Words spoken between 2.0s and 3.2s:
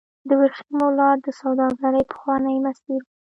پخوانی مسیر و.